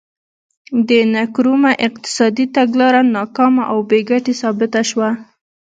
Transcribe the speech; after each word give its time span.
د 0.87 0.89
نکرومه 1.15 1.71
اقتصادي 1.87 2.45
تګلاره 2.55 3.01
ناکامه 3.15 3.63
او 3.71 3.77
بې 3.89 3.99
ګټې 4.09 4.33
ثابته 4.41 4.81
شوه. 4.89 5.09